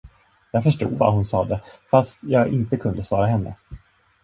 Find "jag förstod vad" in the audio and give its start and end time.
0.51-1.13